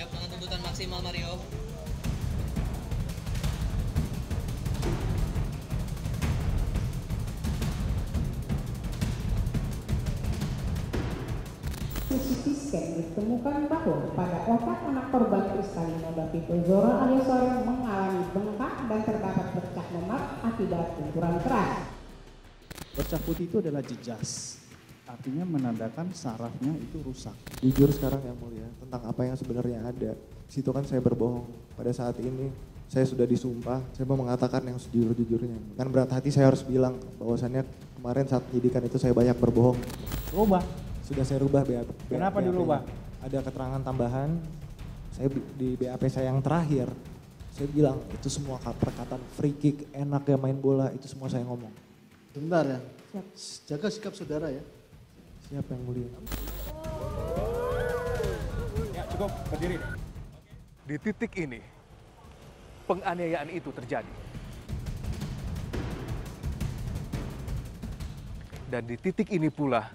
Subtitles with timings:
[0.00, 1.36] Siap dengan tuntutan maksimal Mario.
[12.48, 19.00] Scan ditemukan bahwa pada otak anak korban Kristalino David Ozora alias Soren mengalami bengkak dan
[19.04, 21.92] terdapat bercak memar akibat benturan keras.
[22.96, 24.64] Bercak putih itu adalah jejas,
[25.10, 27.34] artinya menandakan sarafnya itu rusak.
[27.58, 30.14] Jujur sekarang yang mulia tentang apa yang sebenarnya ada.
[30.46, 31.50] Di situ kan saya berbohong.
[31.74, 32.50] Pada saat ini
[32.86, 35.78] saya sudah disumpah, saya mau mengatakan yang sejujur-jujurnya.
[35.78, 37.66] Kan berat hati saya harus bilang bahwasannya
[37.98, 39.78] kemarin saat penyidikan itu saya banyak berbohong.
[40.30, 40.62] Rubah.
[41.02, 41.90] Sudah saya rubah BAP.
[42.06, 42.86] Kenapa dirubah?
[43.26, 44.30] Ada keterangan tambahan.
[45.10, 45.26] Saya
[45.58, 46.86] di BAP saya yang terakhir,
[47.50, 51.42] saya bilang itu semua ka- perkataan free kick, enak ya main bola, itu semua saya
[51.42, 51.74] ngomong.
[52.30, 52.78] Sebentar ya.
[53.66, 54.62] Jaga sikap saudara ya.
[55.50, 56.06] Siapa yang mulia?
[58.94, 59.82] Ya cukup, berdiri.
[60.86, 61.58] Di titik ini,
[62.86, 64.14] penganiayaan itu terjadi.
[68.70, 69.90] Dan di titik ini pula,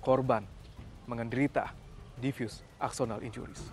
[0.00, 0.48] korban
[1.04, 1.76] menderita
[2.16, 3.68] diffuse axonal injuries.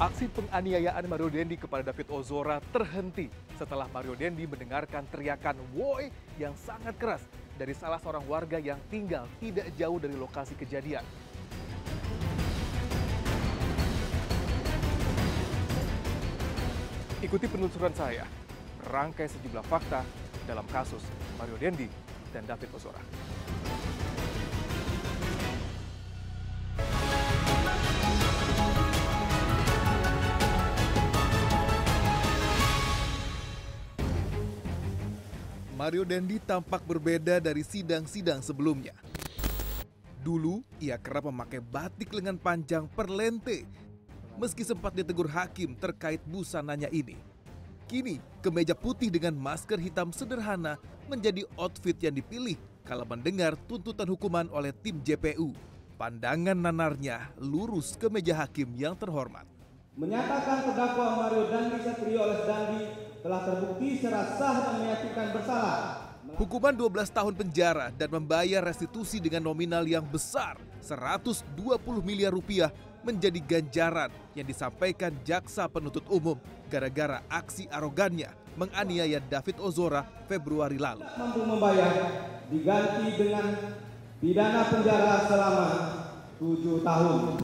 [0.00, 3.28] Aksi penganiayaan Mario Dendi kepada David Ozora terhenti
[3.60, 6.08] setelah Mario Dendi mendengarkan teriakan "woi"
[6.40, 7.20] yang sangat keras
[7.60, 11.04] dari salah seorang warga yang tinggal tidak jauh dari lokasi kejadian.
[17.20, 18.24] Ikuti penelusuran saya,
[18.88, 20.00] rangkai sejumlah fakta
[20.48, 21.04] dalam kasus
[21.36, 21.92] Mario Dendi
[22.32, 23.04] dan David Ozora.
[35.80, 38.92] Mario Dendi tampak berbeda dari sidang-sidang sebelumnya.
[40.20, 43.64] Dulu, ia kerap memakai batik lengan panjang perlente
[44.36, 47.16] meski sempat ditegur hakim terkait busananya ini.
[47.88, 50.76] Kini, kemeja putih dengan masker hitam sederhana
[51.08, 55.56] menjadi outfit yang dipilih kalau mendengar tuntutan hukuman oleh tim JPU.
[55.96, 59.48] Pandangan nanarnya lurus ke meja hakim yang terhormat.
[59.98, 62.82] Menyatakan terdakwa Mario Dandi Satrio alias Dandi
[63.26, 65.78] telah terbukti secara sah dan meyakinkan bersalah.
[66.38, 71.42] Hukuman 12 tahun penjara dan membayar restitusi dengan nominal yang besar 120
[72.06, 72.70] miliar rupiah
[73.02, 76.38] menjadi ganjaran yang disampaikan jaksa penuntut umum
[76.70, 81.02] gara-gara aksi arogannya menganiaya David Ozora Februari lalu.
[81.18, 81.92] Mampu membayar
[82.46, 83.46] diganti dengan
[84.22, 85.66] pidana penjara selama
[86.38, 87.42] tujuh tahun.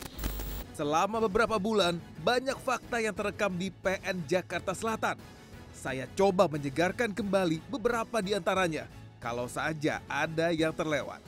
[0.76, 5.16] Selama beberapa bulan, banyak fakta yang terekam di PN Jakarta Selatan.
[5.72, 8.84] Saya coba menyegarkan kembali beberapa di antaranya,
[9.16, 11.24] kalau saja ada yang terlewat.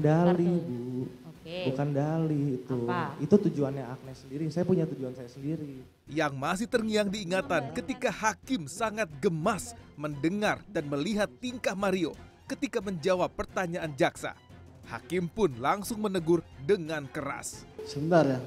[0.00, 1.68] Dali bu, Oke.
[1.68, 2.78] bukan dali itu.
[2.88, 3.20] Apa?
[3.20, 4.48] Itu tujuannya Agnes sendiri.
[4.48, 5.84] Saya punya tujuan saya sendiri.
[6.08, 12.16] Yang masih terngiang diingatan ketika hakim sangat gemas mendengar dan melihat tingkah Mario
[12.48, 14.32] ketika menjawab pertanyaan jaksa.
[14.86, 17.66] Hakim pun langsung menegur dengan keras.
[17.82, 18.38] Sebentar ya.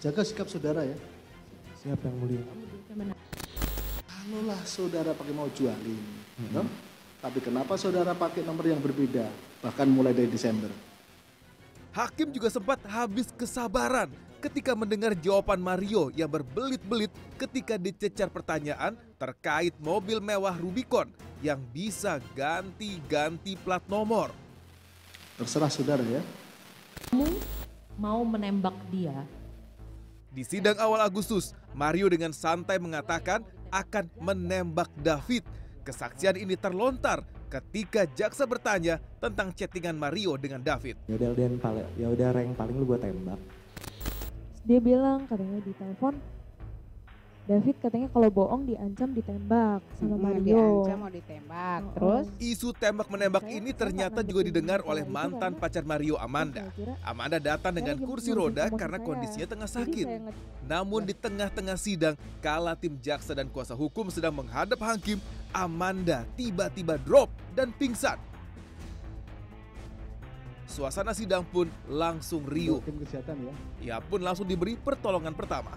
[0.00, 0.96] Jaga sikap saudara ya.
[1.80, 2.42] Siapa yang mulia?
[4.08, 6.04] Kalaulah saudara pakai mau jualin,
[6.52, 6.64] no?
[7.20, 9.28] tapi kenapa saudara pakai nomor yang berbeda,
[9.64, 10.68] bahkan mulai dari Desember?
[11.92, 14.08] Hakim juga sempat habis kesabaran
[14.40, 21.12] ketika mendengar jawaban Mario yang berbelit-belit ketika dicecar pertanyaan terkait mobil mewah Rubicon
[21.44, 24.32] yang bisa ganti-ganti plat nomor.
[25.40, 26.20] Terserah saudara ya.
[27.08, 27.24] Kamu
[27.96, 29.24] mau menembak dia?
[30.28, 33.40] Di sidang awal Agustus, Mario dengan santai mengatakan
[33.72, 35.48] akan menembak David.
[35.80, 41.00] Kesaksian ini terlontar ketika jaksa bertanya tentang chattingan Mario dengan David.
[41.08, 43.40] Ya udah paling, ya udah rank paling lu gua tembak.
[44.68, 46.20] Dia bilang katanya di telepon
[47.50, 50.46] David katanya kalau bohong diancam ditembak sama Mm, Mario.
[50.46, 51.80] Diancam mau ditembak.
[51.82, 56.70] Oh, Terus Isu tembak-menembak Saya- ini ternyata juga didengar oleh mantan karena pacar Mario Amanda.
[56.70, 59.06] Kira- Amanda datang dengan kursi roda karena saya.
[59.10, 60.06] kondisinya tengah sakit.
[60.62, 65.18] Namun di tengah-tengah sidang, kala tim jaksa dan kuasa hukum sedang menghadap hakim,
[65.50, 68.14] Amanda tiba-tiba drop dan pingsan.
[70.70, 72.78] Suasana sidang pun langsung riuh.
[72.86, 73.54] Tim kesehatan ya.
[73.82, 75.74] Ia pun langsung diberi pertolongan pertama.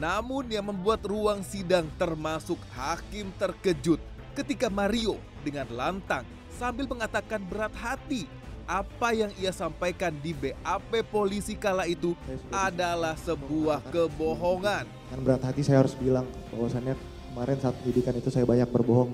[0.00, 4.00] Namun yang membuat ruang sidang termasuk hakim terkejut
[4.32, 6.24] ketika Mario dengan lantang
[6.56, 8.24] sambil mengatakan berat hati
[8.64, 12.16] apa yang ia sampaikan di BAP polisi kala itu
[12.48, 14.88] adalah sebuah kebohongan.
[15.12, 16.24] Kan berat hati saya harus bilang
[16.54, 16.96] bahwasannya
[17.32, 19.12] kemarin saat penyidikan itu saya banyak berbohong.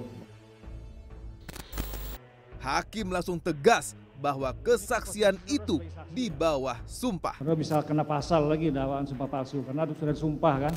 [2.63, 5.79] Hakim langsung tegas bahwa kesaksian itu
[6.11, 7.39] di bawah sumpah.
[7.55, 10.75] Bisa kena pasal lagi dakwaan sumpah palsu karena itu sudah sumpah kan.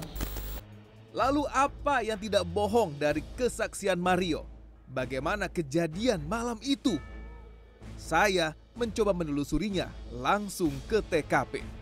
[1.12, 4.48] Lalu apa yang tidak bohong dari kesaksian Mario?
[4.88, 6.96] Bagaimana kejadian malam itu?
[8.00, 11.81] Saya mencoba menelusurinya langsung ke TKP.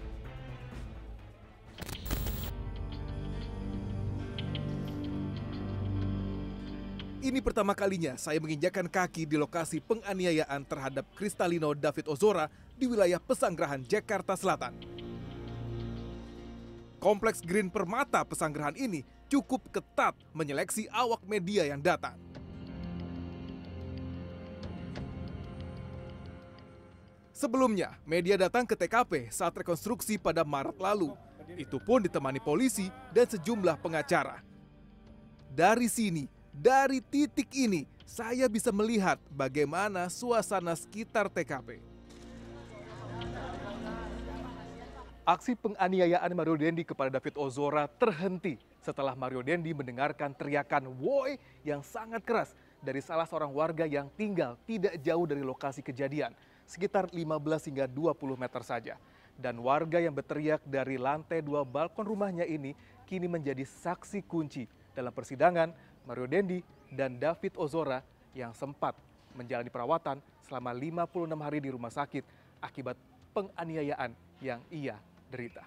[7.30, 13.22] Ini pertama kalinya saya menginjakan kaki di lokasi penganiayaan terhadap Kristalino David Ozora di wilayah
[13.22, 14.74] Pesanggerahan, Jakarta Selatan.
[16.98, 22.18] Kompleks Green Permata Pesanggerahan ini cukup ketat menyeleksi awak media yang datang.
[27.30, 31.14] Sebelumnya, media datang ke TKP saat rekonstruksi pada Maret lalu.
[31.62, 34.42] Itu pun ditemani polisi dan sejumlah pengacara.
[35.54, 41.80] Dari sini, dari titik ini, saya bisa melihat bagaimana suasana sekitar TKP.
[45.30, 51.86] Aksi penganiayaan Mario Dendi kepada David Ozora terhenti setelah Mario Dendi mendengarkan teriakan "woi" yang
[51.86, 56.34] sangat keras dari salah seorang warga yang tinggal tidak jauh dari lokasi kejadian,
[56.66, 58.96] sekitar 15 hingga 20 meter saja.
[59.38, 62.74] Dan warga yang berteriak dari lantai dua balkon rumahnya ini
[63.06, 64.66] kini menjadi saksi kunci
[64.98, 65.72] dalam persidangan
[66.08, 66.60] Mario Dendi
[66.92, 68.04] dan David Ozora
[68.34, 68.96] yang sempat
[69.34, 72.24] menjalani perawatan selama 56 hari di rumah sakit
[72.60, 72.98] akibat
[73.32, 74.12] penganiayaan
[74.42, 74.98] yang ia
[75.30, 75.64] derita.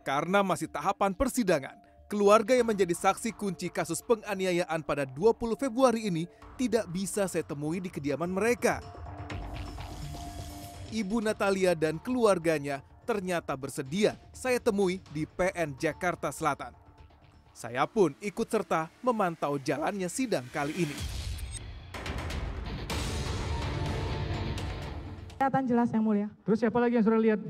[0.00, 1.76] Karena masih tahapan persidangan,
[2.08, 6.24] keluarga yang menjadi saksi kunci kasus penganiayaan pada 20 Februari ini
[6.56, 8.80] tidak bisa saya temui di kediaman mereka.
[10.90, 16.70] Ibu Natalia dan keluarganya ternyata bersedia saya temui di PN Jakarta Selatan.
[17.50, 20.96] Saya pun ikut serta memantau jalannya sidang kali ini.
[25.34, 26.30] Kelihatan jelas yang mulia.
[26.46, 27.40] Terus siapa lagi yang sudah lihat?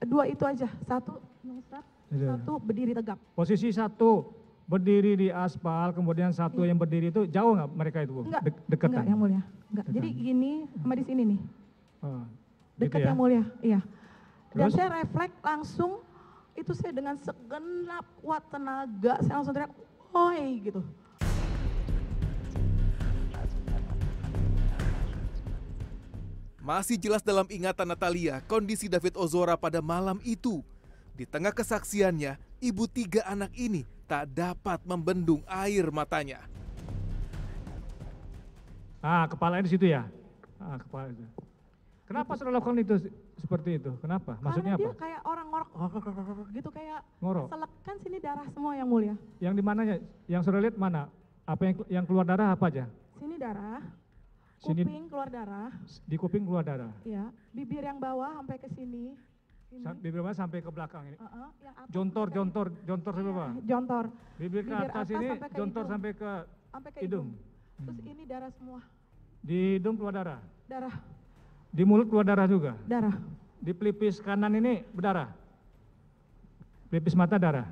[0.00, 0.72] Dua itu aja.
[0.88, 2.40] Satu Ustaz, Iya.
[2.40, 3.20] satu berdiri tegap.
[3.36, 4.24] Posisi satu
[4.64, 8.16] berdiri di aspal, kemudian satu yang berdiri itu jauh nggak mereka itu?
[8.16, 8.20] Bu?
[8.24, 8.96] Enggak, Dek- dekatan.
[8.96, 9.42] enggak yang mulia.
[9.68, 9.86] Enggak.
[9.92, 11.40] Jadi gini sama di sini nih.
[12.00, 12.24] Oh,
[12.74, 13.08] Dekat gitu ya?
[13.12, 13.42] yang mulia.
[13.60, 13.80] Iya.
[14.54, 14.78] Dan Terus?
[14.78, 15.98] saya refleks langsung
[16.54, 19.74] itu saya dengan segenap kuat tenaga saya langsung teriak,
[20.14, 20.80] "Oi!" gitu.
[26.62, 30.62] Masih jelas dalam ingatan Natalia kondisi David Ozora pada malam itu.
[31.18, 36.46] Di tengah kesaksiannya, ibu tiga anak ini tak dapat membendung air matanya.
[39.04, 40.08] Ah, kepalanya di situ ya?
[40.56, 41.26] Ah, kepala itu.
[42.08, 43.12] Kenapa saudara lakukan itu
[43.44, 43.90] seperti itu?
[44.00, 44.40] Kenapa?
[44.40, 44.88] Maksudnya Karena apa?
[44.88, 45.68] dia kayak orang ngorok
[46.50, 47.46] gitu kayak Ngorok.
[47.52, 49.14] selek kan sini darah semua yang mulia.
[49.38, 49.96] Yang di mananya?
[50.24, 51.02] Yang saudara lihat mana?
[51.44, 52.84] Apa yang yang keluar darah apa aja?
[53.14, 53.84] Sini darah,
[54.58, 55.68] Sini kuping keluar darah,
[56.02, 56.92] di kuping keluar darah.
[57.04, 59.12] ya, bibir yang bawah sampai ke sini.
[59.68, 59.84] Ini.
[60.00, 61.18] Bibir bawah sampai ke belakang ini.
[61.18, 63.50] Heeh, yang atas Jontor, jontor, jontor sampai Iya, bawah.
[63.60, 64.04] Jontor.
[64.38, 65.92] Bibir ke Bibir atas atas ini, sampai ke jontor hidung.
[65.92, 66.30] sampai ke
[66.70, 67.26] Sampai ke hidung.
[67.28, 67.84] hidung.
[67.84, 68.80] Terus ini darah semua.
[69.42, 70.40] Di hidung keluar darah.
[70.64, 70.94] Darah,
[71.74, 72.78] Di mulut keluar darah juga.
[72.86, 73.18] darah.
[73.58, 75.26] Di pelipis kanan ini berdarah.
[76.86, 77.66] Pelipis mata darah.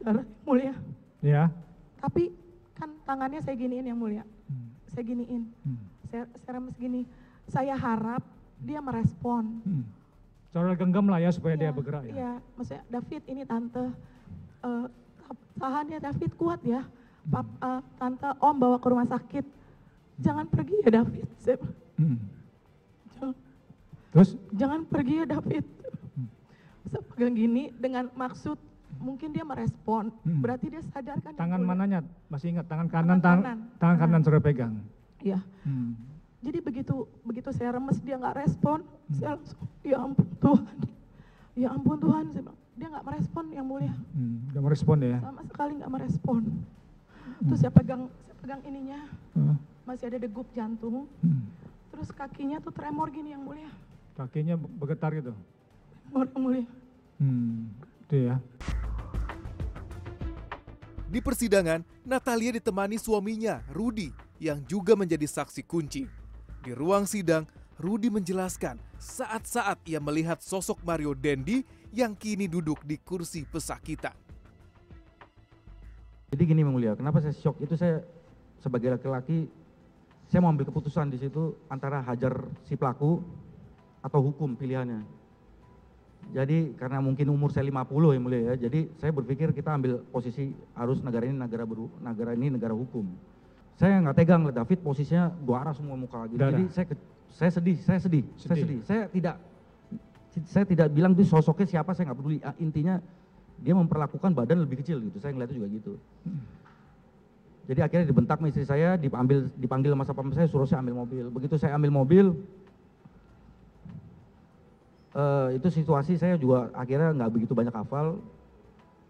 [0.00, 0.72] Darah mulia.
[1.20, 1.52] Ya.
[2.00, 2.32] Tapi
[2.72, 4.24] kan tangannya saya giniin yang mulia.
[4.48, 4.72] Hmm.
[4.88, 5.42] Saya giniin.
[5.66, 5.80] Hmm.
[6.08, 7.04] Saya, saya remes gini.
[7.44, 8.24] Saya harap
[8.64, 9.60] dia merespon.
[9.68, 9.84] Hmm.
[10.48, 12.14] Saudara genggam lah ya supaya dia Iya, bergerak ya.
[12.14, 13.84] Iya, maksudnya David ini tante,
[14.62, 14.86] eh,
[15.58, 16.80] tahan ya David kuat ya.
[17.26, 19.44] Pap, eh, tante Om bawa ke rumah sakit.
[20.22, 21.26] Jangan pergi ya David.
[21.36, 21.58] Saya,
[21.94, 22.18] Hmm.
[24.14, 25.64] Terus jangan pergi ya David.
[26.86, 28.54] Saya pegang gini dengan maksud
[28.96, 30.14] mungkin dia merespon.
[30.22, 30.38] Hmm.
[30.38, 31.34] Berarti dia sadar kan.
[31.34, 31.98] tangan mananya
[32.30, 33.58] masih ingat tangan kanan tangan kanan.
[33.76, 34.40] tangan kanan Kanan.
[34.40, 34.74] pegang.
[35.18, 35.38] Iya.
[35.66, 35.98] Hmm.
[36.44, 36.94] Jadi begitu
[37.24, 40.76] begitu saya remes dia nggak respon, saya langsung ya ampun Tuhan,
[41.56, 44.44] ya ampun Tuhan, saya bilang dia nggak merespon yang mulia, Hmm.
[44.52, 45.18] Udah merespon ya.
[45.18, 46.42] sama sekali nggak merespon.
[47.40, 49.00] Terus saya pegang saya pegang ininya
[49.32, 49.56] Hmm.
[49.82, 51.48] masih ada degup jantung, Hmm.
[51.88, 53.72] terus kakinya tuh tremor gini yang mulia,
[54.14, 55.34] Kakinya bergetar gitu.
[56.06, 56.64] tremor yang mulia.
[57.18, 57.74] Hmm.
[58.06, 58.36] Itu ya.
[61.10, 64.10] Di persidangan, Natalia ditemani suaminya, Rudi,
[64.42, 66.06] yang juga menjadi saksi kunci.
[66.62, 67.46] Di ruang sidang,
[67.78, 74.14] Rudi menjelaskan saat-saat ia melihat sosok Mario Dendi yang kini duduk di kursi pesakitan.
[76.34, 78.02] Jadi gini Mulia, kenapa saya shock itu saya
[78.58, 79.46] sebagai laki-laki
[80.26, 83.22] saya mau ambil keputusan di situ antara hajar si pelaku
[84.04, 85.00] atau hukum pilihannya.
[86.32, 90.52] Jadi karena mungkin umur saya 50 yang mulia ya, jadi saya berpikir kita ambil posisi
[90.72, 93.08] harus negara ini negara beru, negara ini negara hukum.
[93.74, 96.38] saya nggak tegang lihat David posisinya dua arah semua muka gitu.
[96.38, 98.62] Jadi saya ke- saya sedih, saya sedih, saya Sedih.
[98.62, 98.78] sedih.
[98.86, 99.36] Saya tidak
[100.46, 102.38] saya tidak bilang itu sosoknya siapa, saya nggak peduli.
[102.40, 103.02] Ah, Intinya
[103.58, 105.18] dia memperlakukan badan lebih kecil gitu.
[105.18, 105.92] Saya ngeliatnya juga gitu.
[107.66, 111.24] Jadi akhirnya dibentak sama istri saya, dipanggil dipanggil sama satpam saya, suruh saya ambil mobil.
[111.34, 112.30] Begitu saya ambil mobil,
[115.54, 118.18] itu situasi saya juga akhirnya nggak begitu banyak hafal.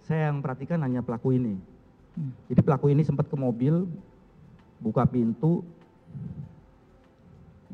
[0.04, 1.56] Saya yang perhatikan hanya pelaku ini.
[2.46, 3.88] Jadi pelaku ini sempat ke mobil,
[4.78, 5.64] buka pintu,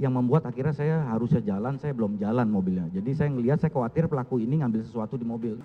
[0.00, 2.88] yang membuat akhirnya saya harusnya jalan, saya belum jalan mobilnya.
[2.88, 5.60] Jadi saya ngelihat, saya khawatir pelaku ini ngambil sesuatu di mobil.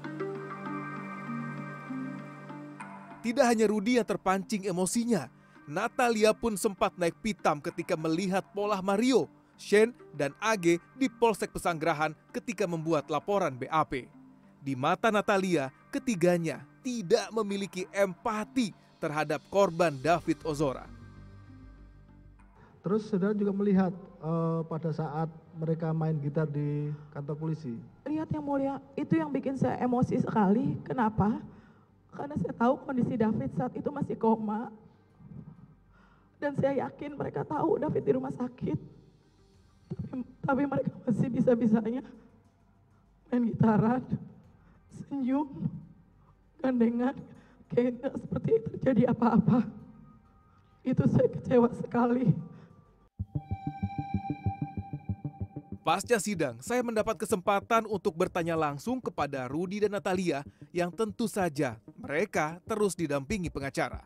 [3.23, 5.31] Tidak hanya Rudi yang terpancing emosinya,
[5.65, 12.11] Natalia pun sempat naik pitam ketika melihat pola Mario, Shen, dan AG di Polsek Pesanggerahan
[12.35, 14.07] ketika membuat laporan BAP.
[14.65, 20.89] Di mata Natalia, ketiganya tidak memiliki empati terhadap korban David Ozora.
[22.85, 23.89] Terus saudara juga melihat
[24.21, 25.25] eh, pada saat
[25.57, 27.73] mereka main gitar di kantor polisi.
[28.05, 30.77] Lihat yang mulia, itu yang bikin saya emosi sekali.
[30.85, 31.41] Kenapa?
[32.13, 34.69] Karena saya tahu kondisi David saat itu masih koma.
[36.37, 38.77] Dan saya yakin mereka tahu David di rumah sakit.
[39.95, 42.03] Tapi, tapi mereka masih bisa-bisanya
[43.31, 44.03] main gitaran,
[44.95, 45.47] senyum,
[46.63, 47.15] gandengan,
[47.73, 49.67] kayak nggak seperti terjadi apa-apa.
[50.85, 52.29] Itu saya kecewa sekali.
[55.85, 60.41] Pasca sidang, saya mendapat kesempatan untuk bertanya langsung kepada Rudi dan Natalia
[60.73, 64.01] yang tentu saja mereka terus didampingi pengacara.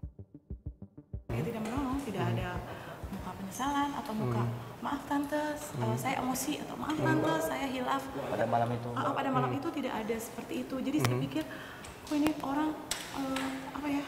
[1.31, 2.48] Dia tidak menolong, tidak ada
[3.49, 4.45] penyesalan atau muka
[4.85, 8.05] maaf tante, eh, saya emosi atau maaf tante, saya hilaf.
[8.29, 8.89] Pada malam itu?
[8.93, 10.75] Ah, pada malam itu tidak ada seperti itu.
[10.77, 11.23] Jadi saya Mhm.
[11.25, 11.43] pikir,
[12.05, 12.69] kok ini orang
[13.09, 14.03] eh, apa ya,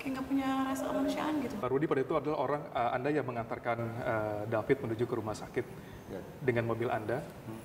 [0.00, 1.54] kayak nggak punya rasa kemanusiaan gitu.
[1.60, 5.36] Pak Rudi pada itu adalah orang uh, Anda yang mengantarkan uh, David menuju ke rumah
[5.36, 5.64] sakit
[6.40, 7.20] dengan mobil Anda.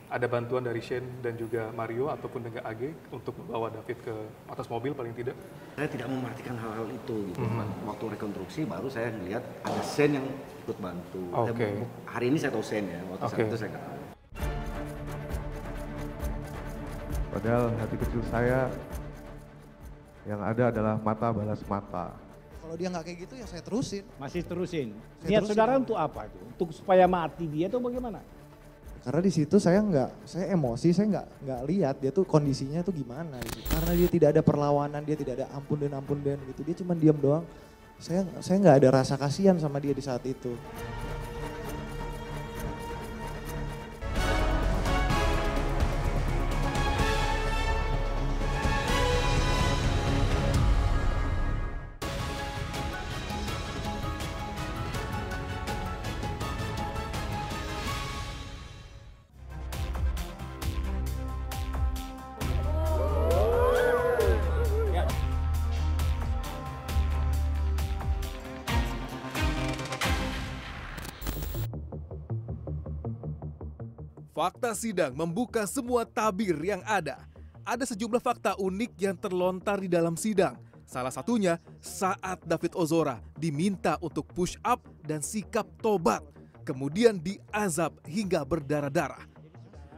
[0.05, 4.13] Ada bantuan dari Shane dan juga Mario ataupun dengan AG untuk membawa David ke
[4.45, 5.33] atas mobil paling tidak.
[5.73, 7.41] Saya tidak memperhatikan hal-hal itu gitu.
[7.41, 7.89] Mhm.
[7.89, 10.27] Waktu rekonstruksi baru saya melihat ada Sen yang
[10.61, 11.23] ikut bantu.
[11.33, 11.63] Oke.
[11.65, 13.47] Eh, bu- Hari ini saya tahu Sen ya, waktu saat Oke.
[13.49, 13.97] itu saya nggak tahu.
[17.35, 18.59] Padahal hati kecil saya
[20.25, 22.24] yang ada adalah mata balas mata.
[22.65, 24.03] Kalau dia nggak kayak gitu ya saya terusin.
[24.17, 24.87] Masih terusin.
[25.21, 25.49] Saya Niat terusin.
[25.53, 26.41] saudara untuk apa itu?
[26.49, 28.25] Untuk supaya mati dia atau bagaimana?
[29.05, 32.89] Karena di situ saya nggak, saya emosi, saya nggak nggak lihat dia tuh kondisinya tuh
[32.89, 33.61] gimana gitu.
[33.69, 36.65] Karena dia tidak ada perlawanan, dia tidak ada ampun dan ampun dan gitu.
[36.65, 37.45] Dia cuma diam doang.
[38.01, 40.57] Saya saya nggak ada rasa kasihan sama dia di saat itu.
[74.35, 77.23] Fakta sidang membuka semua tabir yang ada.
[77.63, 80.59] Ada sejumlah fakta unik yang terlontar di dalam sidang.
[80.83, 86.19] Salah satunya saat David Ozora diminta untuk push up dan sikap tobat,
[86.67, 89.23] kemudian diazab hingga berdarah-darah.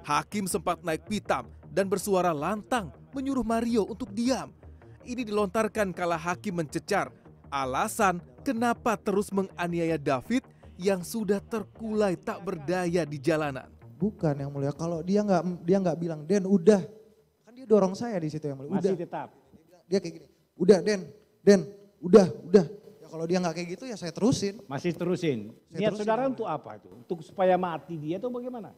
[0.05, 4.53] Hakim sempat naik pitam dan bersuara lantang menyuruh Mario untuk diam.
[5.01, 7.09] Ini dilontarkan kala hakim mencecar
[7.49, 10.45] alasan kenapa terus menganiaya David
[10.77, 13.76] yang sudah terkulai tak berdaya di jalanan.
[13.97, 14.69] Bukan yang mulia.
[14.71, 16.85] Kalau dia nggak dia nggak bilang Den udah,
[17.41, 18.77] kan dia dorong saya di situ yang mulia.
[18.77, 18.93] Udah.
[18.93, 19.29] Masih tetap.
[19.89, 20.27] Dia kayak gini.
[20.53, 21.01] Udah Den,
[21.41, 21.61] Den,
[21.97, 22.65] udah, udah.
[23.01, 24.61] Ya kalau dia nggak kayak gitu ya saya terusin.
[24.69, 25.49] Masih terusin.
[25.73, 26.89] Saya Niat terusin, saudara untuk apa itu?
[26.93, 28.69] Untuk supaya mati dia atau bagaimana?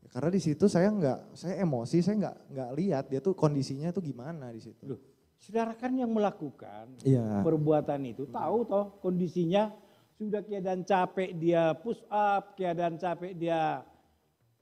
[0.00, 3.92] Ya, Karena di situ saya nggak, saya emosi, saya nggak nggak lihat dia tuh kondisinya
[3.92, 4.86] tuh gimana di situ.
[4.86, 5.00] Loh,
[5.36, 7.44] saudara kan yang melakukan Iya.
[7.44, 9.74] perbuatan itu tahu toh kondisinya
[10.16, 13.84] sudah keadaan capek dia push up, keadaan capek dia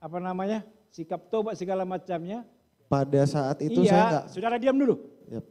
[0.05, 0.61] apa namanya
[0.93, 2.45] sikap tobat segala macamnya.
[2.85, 4.25] Pada saat itu iya, saya nggak.
[4.29, 5.01] saudara diam dulu.
[5.33, 5.45] Yap,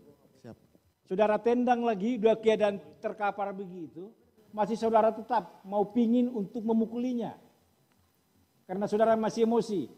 [0.46, 0.58] siap.
[1.10, 4.14] Saudara tendang lagi, udah keadaan terkapar begitu,
[4.54, 7.34] masih saudara tetap mau pingin untuk memukulinya.
[8.70, 9.90] Karena saudara masih emosi.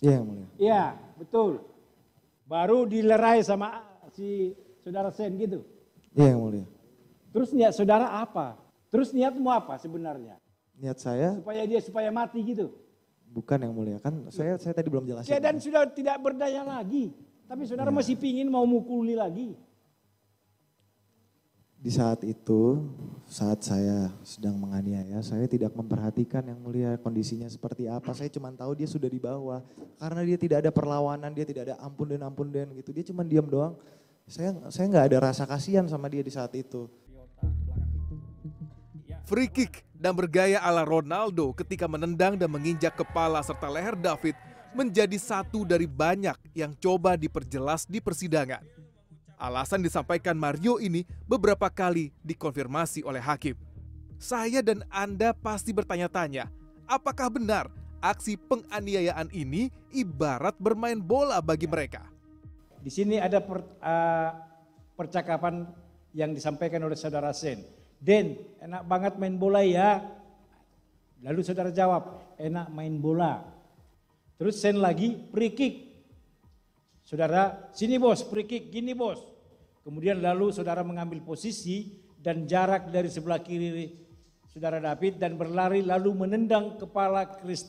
[0.00, 0.48] Iya mulia.
[0.56, 0.84] Iya,
[1.20, 1.60] betul.
[2.48, 5.66] Baru dilerai sama si saudara Sen gitu.
[6.14, 6.64] Iya mulia.
[7.34, 8.56] Terus niat saudara apa?
[8.88, 10.40] Terus niatmu apa sebenarnya?
[10.80, 12.72] Niat saya Supaya dia supaya mati gitu.
[13.30, 15.30] Bukan yang mulia kan saya saya tadi belum jelasin.
[15.30, 17.14] Keadaan sudah tidak berdaya lagi.
[17.46, 19.54] Tapi saudara masih pingin mau mukuli lagi.
[21.80, 22.84] Di saat itu,
[23.24, 28.12] saat saya sedang menganiaya, saya tidak memperhatikan yang mulia kondisinya seperti apa.
[28.12, 29.64] Saya cuma tahu dia sudah di bawah.
[29.96, 32.92] Karena dia tidak ada perlawanan, dia tidak ada ampun dan ampun dan gitu.
[32.92, 33.80] Dia cuma diam doang.
[34.28, 36.84] Saya saya nggak ada rasa kasihan sama dia di saat itu.
[39.30, 44.34] Free kick dan bergaya ala Ronaldo ketika menendang dan menginjak kepala serta leher David
[44.74, 48.58] menjadi satu dari banyak yang coba diperjelas di persidangan.
[49.38, 53.54] Alasan disampaikan Mario ini beberapa kali dikonfirmasi oleh hakim.
[54.18, 56.50] Saya dan Anda pasti bertanya-tanya,
[56.90, 57.70] apakah benar
[58.02, 62.02] aksi penganiayaan ini ibarat bermain bola bagi mereka?
[62.82, 64.30] Di sini ada per, uh,
[64.98, 65.70] percakapan
[66.18, 67.62] yang disampaikan oleh saudara Sen.
[68.02, 70.04] Den, enak banget main bola ya.
[71.20, 73.44] Lalu saudara jawab, enak main bola.
[74.40, 75.74] Terus Sen lagi, free kick.
[77.04, 79.20] Saudara, sini bos, free kick, gini bos.
[79.84, 83.96] Kemudian lalu saudara mengambil posisi dan jarak dari sebelah kiri
[84.50, 87.64] saudara David dan berlari lalu menendang kepala Chris.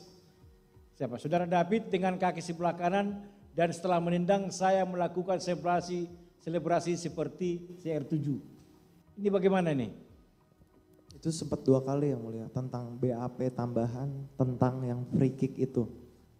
[0.97, 1.15] Siapa?
[1.21, 6.09] Saudara David dengan kaki sebelah kanan dan setelah menendang saya melakukan selebrasi
[6.41, 8.17] selebrasi seperti CR7.
[9.21, 10.10] Ini bagaimana nih?
[11.21, 15.85] Itu sempat dua kali yang mulia tentang BAP tambahan tentang yang free kick itu.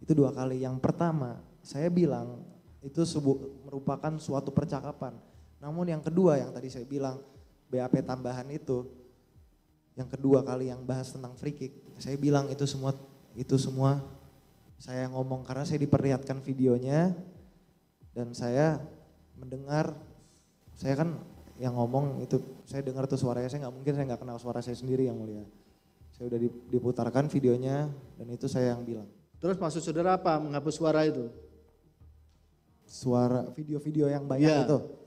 [0.01, 0.65] Itu dua kali.
[0.65, 2.41] Yang pertama saya bilang
[2.81, 5.13] itu sebu merupakan suatu percakapan
[5.61, 7.21] namun yang kedua yang tadi saya bilang
[7.69, 8.83] BAP tambahan itu,
[9.93, 11.71] yang kedua kali yang bahas tentang free kick,
[12.01, 12.97] saya bilang itu semua
[13.38, 14.01] itu semua
[14.81, 17.13] saya ngomong karena saya diperlihatkan videonya
[18.11, 18.81] dan saya
[19.38, 19.93] mendengar
[20.75, 21.21] saya kan
[21.60, 24.77] yang ngomong itu saya dengar tuh suaranya saya nggak mungkin saya nggak kenal suara saya
[24.77, 25.43] sendiri yang mulia
[26.15, 26.39] saya udah
[26.70, 29.08] diputarkan videonya dan itu saya yang bilang
[29.41, 31.27] terus maksud saudara apa menghapus suara itu
[32.88, 34.63] suara video-video yang banyak ya.
[34.67, 35.01] itu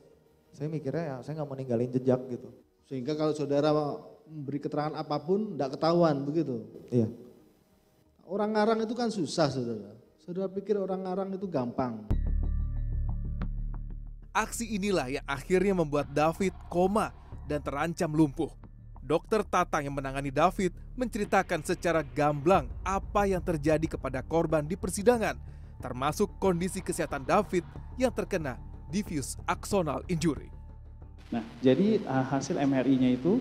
[0.54, 2.48] saya mikirnya ya saya nggak mau ninggalin jejak gitu.
[2.86, 6.62] Sehingga kalau saudara memberi keterangan apa pun tidak ketahuan begitu?
[6.94, 7.10] Iya.
[8.24, 9.98] Orang ngarang itu kan susah saudara.
[10.22, 12.06] Saudara pikir orang ngarang itu gampang.
[14.34, 17.14] Aksi inilah yang akhirnya membuat David koma
[17.46, 18.50] dan terancam lumpuh.
[18.98, 25.38] Dokter Tatang yang menangani David menceritakan secara gamblang apa yang terjadi kepada korban di persidangan,
[25.78, 27.62] termasuk kondisi kesehatan David
[27.94, 28.58] yang terkena
[28.90, 30.50] diffuse axonal injury.
[31.30, 33.38] Nah, jadi uh, hasil MRI-nya itu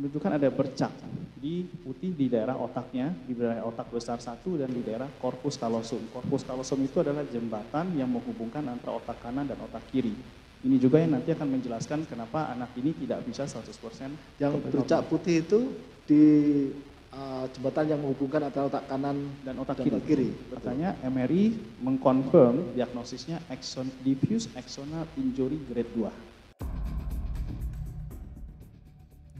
[0.00, 0.88] menunjukkan ada bercak
[1.36, 6.00] di putih di daerah otaknya, di daerah otak besar satu dan di daerah corpus callosum.
[6.08, 10.16] Corpus callosum itu adalah jembatan yang menghubungkan antara otak kanan dan otak kiri.
[10.60, 15.44] Ini juga yang nanti akan menjelaskan kenapa anak ini tidak bisa 100% Yang bercak putih
[15.44, 15.60] itu
[16.04, 16.24] di
[17.12, 20.00] uh, jembatan yang menghubungkan antara otak kanan dan otak dan kiri.
[20.04, 20.30] kiri.
[20.56, 26.29] Katanya MRI mengkonfirm diagnosisnya axon diffuse axonal injury grade 2.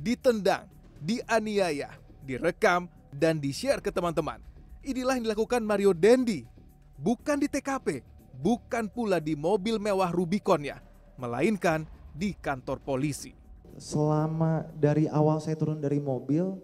[0.00, 0.64] Ditendang,
[0.96, 1.92] dianiaya,
[2.24, 4.40] direkam, dan di-share ke teman-teman.
[4.80, 6.48] Inilah yang dilakukan Mario Dendi.
[6.96, 8.00] Bukan di TKP,
[8.40, 10.80] bukan pula di mobil mewah Rubiconnya,
[11.20, 11.84] melainkan
[12.16, 13.36] di kantor polisi.
[13.76, 16.56] Selama dari awal saya turun dari mobil,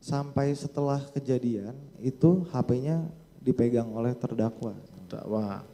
[0.00, 3.04] sampai setelah kejadian itu HP-nya
[3.40, 4.76] dipegang oleh terdakwa.
[5.08, 5.64] Terdakwa.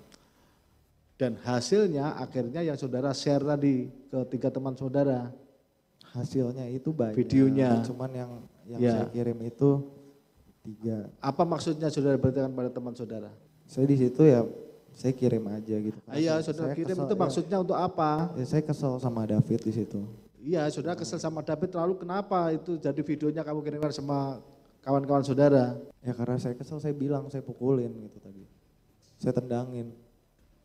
[1.16, 5.33] Dan hasilnya akhirnya yang saudara share tadi ke tiga teman saudara.
[6.16, 7.20] Hasilnya itu banyak.
[7.20, 7.85] Videonya.
[7.85, 8.31] Cuman yang
[8.64, 8.92] yang ya.
[8.96, 9.70] saya kirim itu
[10.64, 11.12] tiga.
[11.20, 13.31] Apa maksudnya saudara beritakan pada teman saudara?
[13.68, 14.42] Saya di situ ya
[14.96, 15.98] saya kirim aja gitu.
[16.09, 17.20] Iya, saudara kirim kesel, itu ya.
[17.20, 18.33] maksudnya untuk apa?
[18.33, 20.00] Ya, saya kesel sama David di situ.
[20.40, 24.40] Iya, saudara kesel sama David, lalu kenapa itu jadi videonya kamu kirimkan sama
[24.81, 25.76] kawan-kawan saudara?
[26.00, 28.48] Ya karena saya kesel, saya bilang saya pukulin gitu tadi.
[29.20, 29.92] Saya tendangin.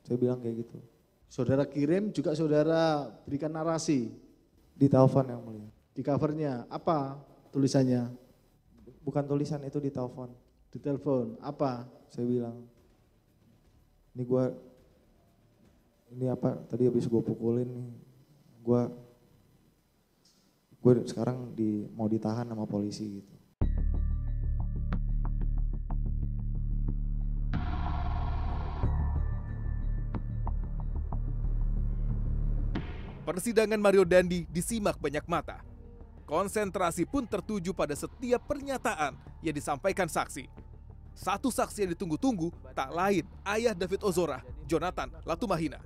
[0.07, 0.79] Saya bilang kayak gitu.
[1.27, 4.15] Saudara kirim juga saudara berikan narasi?
[4.75, 5.69] Di telepon yang mulia.
[5.91, 7.19] Di covernya, apa
[7.51, 8.11] tulisannya?
[9.01, 10.31] Bukan tulisan itu di telepon.
[10.71, 11.85] Di telepon, apa?
[12.11, 12.63] Saya bilang,
[14.15, 14.45] ini gue,
[16.15, 17.91] ini apa, tadi habis gue pukulin nih,
[18.61, 18.81] gue
[20.81, 23.35] gue sekarang di mau ditahan sama polisi gitu.
[33.31, 35.63] Persidangan Mario Dandi disimak banyak mata.
[36.27, 40.51] Konsentrasi pun tertuju pada setiap pernyataan yang disampaikan saksi.
[41.15, 45.79] Satu saksi yang ditunggu-tunggu tak lain ayah David Ozora, Jonathan Latumahina.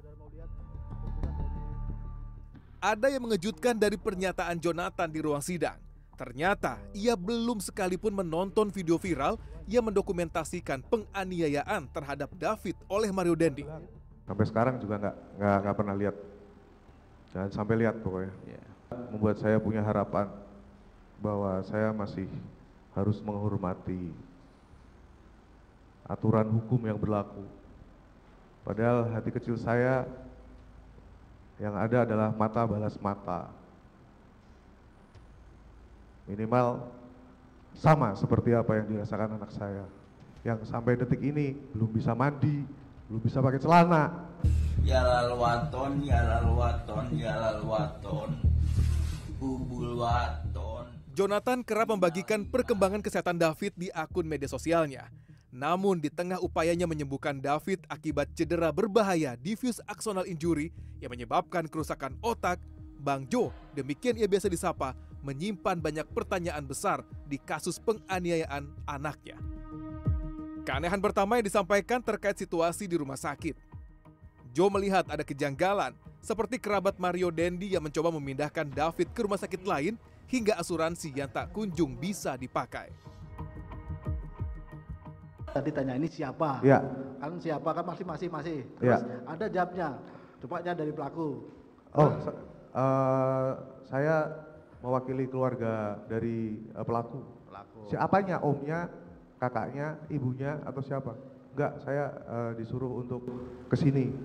[2.82, 5.78] Ada yang mengejutkan dari pernyataan Jonathan di ruang sidang.
[6.18, 9.38] Ternyata ia belum sekalipun menonton video viral
[9.70, 13.70] yang mendokumentasikan penganiayaan terhadap David oleh Mario Dendi.
[14.26, 15.16] Sampai sekarang juga nggak
[15.62, 16.34] nggak pernah lihat.
[17.36, 18.32] Jangan sampai lihat pokoknya.
[18.48, 18.66] Yeah.
[19.12, 20.32] Membuat saya punya harapan
[21.20, 22.32] bahwa saya masih
[22.96, 24.16] harus menghormati
[26.08, 27.44] aturan hukum yang berlaku.
[28.64, 30.08] Padahal hati kecil saya
[31.60, 33.52] yang ada adalah mata balas mata.
[36.26, 36.88] Minimal
[37.76, 39.84] sama seperti apa yang dirasakan anak saya.
[40.48, 42.64] Yang sampai detik ini belum bisa mandi,
[43.12, 44.24] belum bisa pakai celana.
[44.84, 46.20] Ya ya
[47.16, 47.40] ya.
[49.40, 50.86] Bubul waton.
[51.16, 55.08] Jonathan kerap membagikan perkembangan kesehatan David di akun media sosialnya.
[55.56, 62.20] Namun di tengah upayanya menyembuhkan David akibat cedera berbahaya diffuse axonal injury yang menyebabkan kerusakan
[62.20, 62.60] otak,
[63.00, 64.92] Bang Jo, demikian ia biasa disapa,
[65.24, 69.40] menyimpan banyak pertanyaan besar di kasus penganiayaan anaknya.
[70.66, 73.54] Keanehan pertama yang disampaikan terkait situasi di rumah sakit.
[74.56, 75.92] Joe melihat ada kejanggalan,
[76.24, 80.00] seperti kerabat Mario Dendi yang mencoba memindahkan David ke rumah sakit lain
[80.32, 82.88] hingga asuransi yang tak kunjung bisa dipakai.
[85.52, 86.64] Tadi tanya ini siapa?
[86.64, 86.80] Ya.
[87.20, 88.60] Kan siapa kan masih masih masih.
[88.80, 88.96] Ya.
[88.96, 89.90] Terus ada jawabnya.
[90.40, 91.52] Cepatnya dari pelaku.
[91.92, 92.40] Oh, sa-
[92.80, 93.52] eh,
[93.92, 94.16] saya
[94.80, 97.28] mewakili keluarga dari eh, pelaku.
[97.52, 97.92] Pelaku.
[97.92, 98.40] Siapanya?
[98.40, 98.88] Omnya,
[99.36, 101.12] kakaknya, ibunya, atau siapa?
[101.56, 103.20] Enggak, saya eh, disuruh untuk
[103.68, 104.16] ke sini.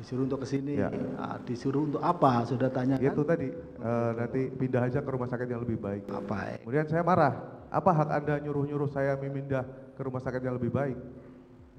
[0.00, 0.80] Disuruh untuk ke sini.
[0.80, 0.88] Ya.
[1.20, 2.48] Ah, disuruh untuk apa?
[2.48, 3.12] Sudah tanya kan?
[3.12, 6.08] Itu tadi, eh, nanti pindah aja ke rumah sakit yang lebih baik.
[6.08, 6.56] Apa?
[6.64, 7.36] Kemudian saya marah.
[7.68, 10.96] Apa hak Anda nyuruh-nyuruh saya memindah ke rumah sakit yang lebih baik?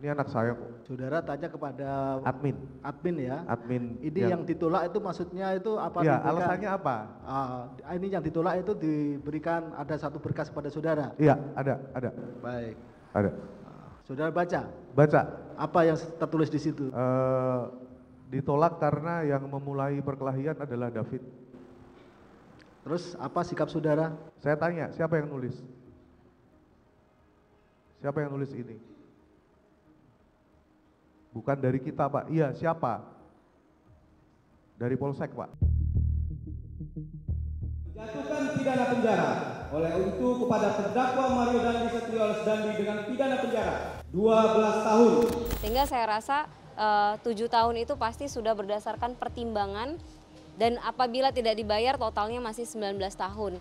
[0.01, 0.69] Ini anak saya kok.
[0.85, 2.57] Saudara tanya kepada Admin.
[2.81, 3.37] admin ya.
[3.45, 4.01] Admin.
[4.01, 6.01] Ini yang, ditolak itu maksudnya itu apa?
[6.01, 6.29] Ya, diberikan?
[6.33, 6.95] alasannya apa?
[7.21, 11.13] Ah, ini yang ditolak itu diberikan ada satu berkas kepada saudara.
[11.21, 12.09] Iya, ada, ada.
[12.41, 12.75] Baik.
[13.13, 13.29] Ada.
[14.01, 14.61] Saudara baca.
[14.97, 15.21] Baca.
[15.53, 16.89] Apa yang tertulis di situ?
[16.89, 17.61] Eh,
[18.31, 21.19] ditolak karena yang memulai perkelahian adalah David.
[22.87, 24.15] Terus apa sikap saudara?
[24.39, 25.53] Saya tanya, siapa yang nulis?
[27.99, 28.79] Siapa yang nulis ini?
[31.35, 32.31] Bukan dari kita, Pak.
[32.31, 33.03] Iya, siapa?
[34.79, 35.51] Dari Polsek, Pak.
[37.93, 39.31] Jatuhkan pidana penjara
[39.69, 43.75] oleh itu kepada terdakwa Mario Dandi Satrioles Dandi dengan pidana penjara
[44.09, 45.11] 12 tahun.
[45.61, 46.49] Sehingga saya rasa
[47.21, 49.99] tujuh tahun itu pasti sudah berdasarkan pertimbangan
[50.59, 53.57] dan apabila tidak dibayar totalnya masih 19 tahun.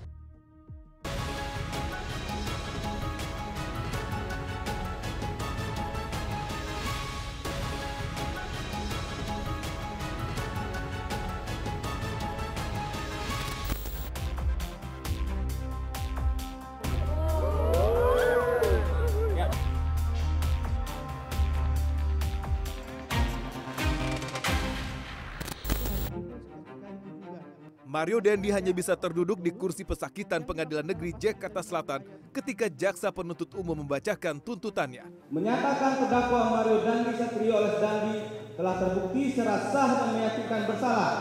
[28.01, 32.01] Mario Dendi hanya bisa terduduk di kursi pesakitan Pengadilan Negeri Jakarta Selatan
[32.33, 35.05] ketika jaksa penuntut umum membacakan tuntutannya.
[35.29, 38.25] Menyatakan terdakwa Mario Dandi Satrioles Dandi
[38.57, 41.13] telah terbukti secara sah dan meyakinkan bersalah.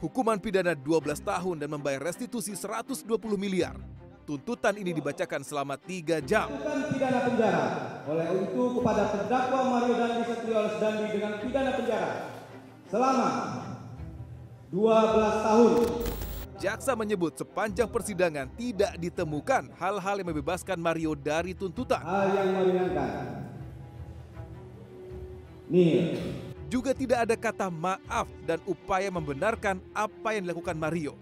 [0.00, 3.04] Hukuman pidana 12 tahun dan membayar restitusi 120
[3.36, 3.76] miliar.
[4.24, 6.48] Tuntutan ini dibacakan selama 3 jam.
[6.88, 7.64] Pidana penjara
[8.08, 12.12] oleh itu kepada terdakwa Mario Dandi Satrioles Dandi dengan pidana penjara
[12.88, 13.28] selama
[14.72, 15.72] 12 tahun.
[16.56, 22.00] Jaksa menyebut sepanjang persidangan tidak ditemukan hal-hal yang membebaskan Mario dari tuntutan.
[22.00, 23.10] Hal yang meringankan.
[25.68, 26.16] Nih,
[26.72, 31.20] Juga tidak ada kata maaf dan upaya membenarkan apa yang dilakukan Mario.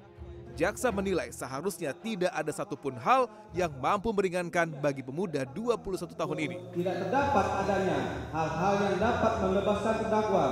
[0.55, 6.57] Jaksa menilai seharusnya tidak ada satupun hal yang mampu meringankan bagi pemuda 21 tahun ini.
[6.79, 7.99] tidak terdapat adanya
[8.31, 10.45] hal-hal yang dapat membebaskan terdakwa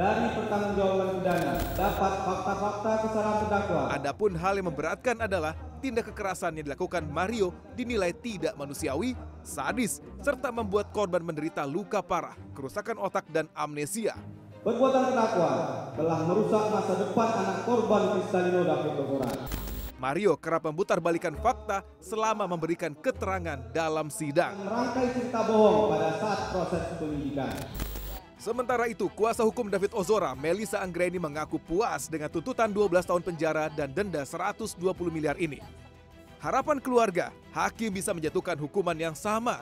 [0.00, 1.54] dari pertanggungjawaban pidana.
[1.76, 3.82] Dapat fakta-fakta kesalahan terdakwa.
[3.92, 5.52] Adapun hal yang memberatkan adalah
[5.84, 9.12] tindak kekerasan yang dilakukan Mario dinilai tidak manusiawi,
[9.44, 14.16] sadis, serta membuat korban menderita luka parah, kerusakan otak dan amnesia.
[14.64, 15.52] Perbuatan terdakwa
[15.96, 19.32] telah merusak masa depan anak korban Kristalino David Ozora.
[20.00, 20.96] Mario kerap memutar
[21.44, 24.56] fakta selama memberikan keterangan dalam sidang.
[24.64, 27.52] Merangkai cerita bohong pada saat proses penyidikan.
[28.40, 33.68] Sementara itu, kuasa hukum David Ozora, Melisa Anggreni mengaku puas dengan tuntutan 12 tahun penjara
[33.68, 34.80] dan denda 120
[35.12, 35.60] miliar ini.
[36.40, 39.60] Harapan keluarga, hakim bisa menjatuhkan hukuman yang sama.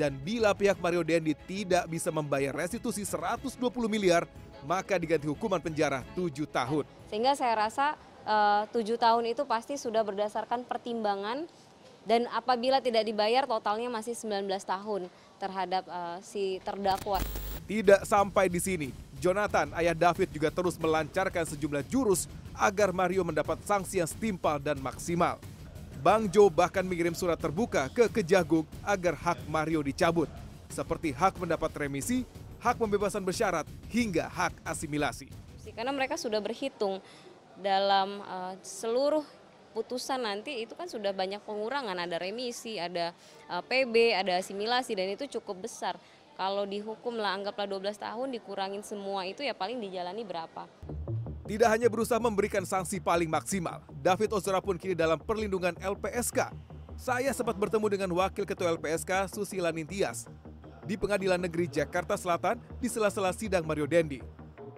[0.00, 3.60] Dan bila pihak Mario Dendi tidak bisa membayar restitusi 120
[3.92, 4.24] miliar,
[4.64, 6.88] maka diganti hukuman penjara 7 tahun.
[7.12, 7.92] Sehingga saya rasa
[8.24, 11.44] eh, tujuh tahun itu pasti sudah berdasarkan pertimbangan
[12.08, 17.20] dan apabila tidak dibayar totalnya masih 19 tahun terhadap eh, si terdakwa.
[17.64, 23.56] Tidak sampai di sini, Jonathan, ayah David juga terus melancarkan sejumlah jurus agar Mario mendapat
[23.64, 25.40] sanksi yang setimpal dan maksimal.
[26.04, 30.28] Bang Jo bahkan mengirim surat terbuka ke Kejagung agar hak Mario dicabut,
[30.68, 32.28] seperti hak mendapat remisi,
[32.60, 35.32] hak pembebasan bersyarat, hingga hak asimilasi.
[35.72, 37.00] Karena mereka sudah berhitung
[37.56, 39.24] dalam uh, seluruh
[39.74, 43.10] putusan nanti itu kan sudah banyak pengurangan, ada remisi, ada
[43.50, 45.98] uh, PB, ada asimilasi dan itu cukup besar.
[46.34, 50.66] Kalau dihukum lah anggaplah 12 tahun dikurangin semua itu ya paling dijalani berapa.
[51.46, 56.50] Tidak hanya berusaha memberikan sanksi paling maksimal, David Ozora pun kini dalam perlindungan LPSK.
[56.98, 60.26] Saya sempat bertemu dengan Wakil Ketua LPSK Susila Nintias
[60.82, 64.18] di Pengadilan Negeri Jakarta Selatan di sela-sela sidang Mario Dendi.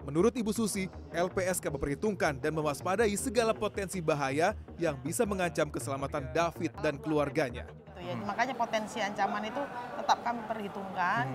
[0.07, 6.71] Menurut Ibu Susi, LPSK memperhitungkan dan mewaspadai segala potensi bahaya yang bisa mengancam keselamatan David
[6.79, 7.67] dan keluarganya.
[8.07, 9.59] Ya, makanya potensi ancaman itu
[9.99, 11.27] tetap kami perhitungkan.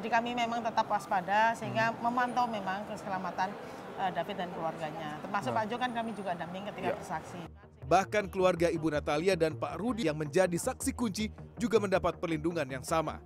[0.00, 3.52] Jadi kami memang tetap waspada sehingga memantau memang keselamatan
[4.00, 5.20] uh, David dan keluarganya.
[5.20, 7.40] Termasuk Pak Jo kan kami juga damping ketika bersaksi.
[7.84, 11.28] Bahkan keluarga Ibu Natalia dan Pak Rudi yang menjadi saksi kunci
[11.60, 13.20] juga mendapat perlindungan yang sama.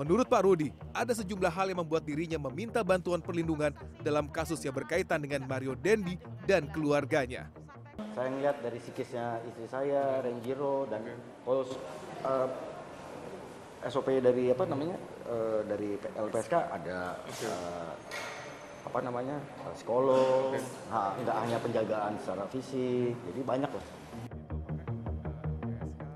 [0.00, 4.72] Menurut Pak Rudi, ada sejumlah hal yang membuat dirinya meminta bantuan perlindungan dalam kasus yang
[4.72, 6.16] berkaitan dengan Mario Dendi
[6.48, 7.52] dan keluarganya.
[8.18, 11.02] Saya melihat dari psikisnya istri saya, Renjiro, dan
[11.42, 11.62] kalau
[12.26, 12.50] uh,
[13.86, 17.90] SOP dari apa namanya uh, dari LPSK ada uh,
[18.86, 19.38] apa namanya
[19.74, 20.54] psikolog,
[20.90, 23.84] nah, nggak hanya penjagaan secara fisik, jadi banyak loh.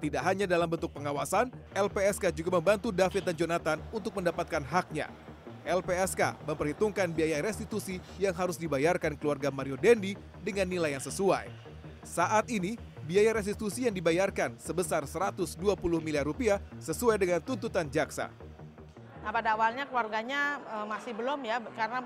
[0.02, 5.06] Tidak hanya dalam bentuk pengawasan, LPSK juga membantu David dan Jonathan untuk mendapatkan haknya.
[5.62, 11.71] LPSK memperhitungkan biaya restitusi yang harus dibayarkan keluarga Mario Dendi dengan nilai yang sesuai.
[12.02, 12.74] Saat ini,
[13.06, 15.58] biaya restitusi yang dibayarkan sebesar 120
[16.02, 18.30] miliar rupiah sesuai dengan tuntutan jaksa.
[19.22, 22.02] Nah pada awalnya keluarganya e, masih belum ya karena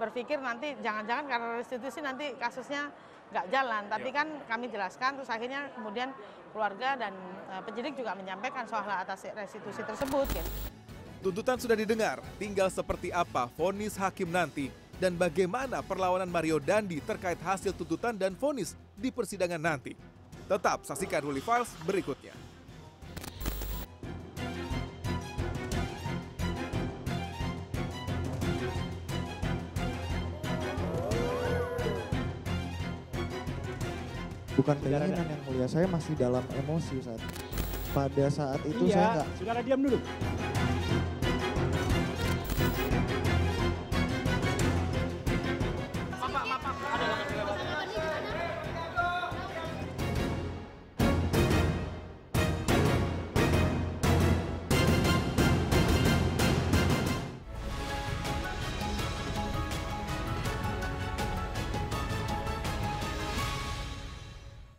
[0.00, 2.88] berpikir nanti jangan-jangan karena restitusi nanti kasusnya
[3.30, 3.82] nggak jalan.
[3.92, 6.10] Tapi kan kami jelaskan terus akhirnya kemudian
[6.54, 7.12] keluarga dan
[7.50, 10.26] uh, penyidik juga menyampaikan soal atas restitusi tersebut.
[10.30, 10.50] Gitu.
[11.18, 14.70] Tuntutan sudah didengar, tinggal seperti apa vonis hakim nanti
[15.04, 19.92] dan bagaimana perlawanan Mario Dandi terkait hasil tuntutan dan vonis di persidangan nanti.
[20.48, 22.32] Tetap saksikan Ruli Files berikutnya.
[34.54, 37.20] bukan keinginan yang mulia saya masih dalam emosi saat
[37.90, 39.98] pada saat itu iya, saya nggak saudara diam dulu